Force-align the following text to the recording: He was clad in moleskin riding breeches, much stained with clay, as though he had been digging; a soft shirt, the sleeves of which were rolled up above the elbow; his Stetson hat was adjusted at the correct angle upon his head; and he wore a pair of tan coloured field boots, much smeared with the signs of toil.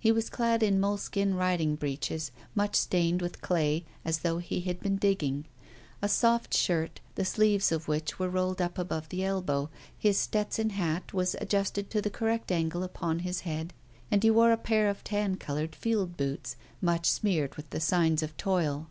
He 0.00 0.10
was 0.10 0.28
clad 0.28 0.60
in 0.64 0.80
moleskin 0.80 1.36
riding 1.36 1.76
breeches, 1.76 2.32
much 2.56 2.74
stained 2.74 3.22
with 3.22 3.40
clay, 3.40 3.84
as 4.04 4.18
though 4.18 4.38
he 4.38 4.62
had 4.62 4.80
been 4.80 4.96
digging; 4.96 5.44
a 6.02 6.08
soft 6.08 6.52
shirt, 6.52 6.98
the 7.14 7.24
sleeves 7.24 7.70
of 7.70 7.86
which 7.86 8.18
were 8.18 8.28
rolled 8.28 8.60
up 8.60 8.76
above 8.76 9.08
the 9.08 9.22
elbow; 9.22 9.70
his 9.96 10.18
Stetson 10.18 10.70
hat 10.70 11.14
was 11.14 11.36
adjusted 11.40 11.94
at 11.94 12.02
the 12.02 12.10
correct 12.10 12.50
angle 12.50 12.82
upon 12.82 13.20
his 13.20 13.42
head; 13.42 13.72
and 14.10 14.24
he 14.24 14.30
wore 14.32 14.50
a 14.50 14.56
pair 14.56 14.88
of 14.90 15.04
tan 15.04 15.36
coloured 15.36 15.76
field 15.76 16.16
boots, 16.16 16.56
much 16.82 17.08
smeared 17.08 17.54
with 17.54 17.70
the 17.70 17.78
signs 17.78 18.20
of 18.20 18.36
toil. 18.36 18.88